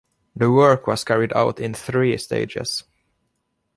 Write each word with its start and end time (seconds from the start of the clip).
The 0.35 0.49
work 0.49 0.87
was 0.87 1.03
carried 1.03 1.31
out 1.33 1.59
in 1.59 1.75
three 1.75 2.17
stages. 2.17 2.83